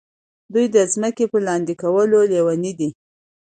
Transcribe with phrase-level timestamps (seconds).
[0.53, 2.89] دوی د ځمکو په لاندې کولو لیوني دي.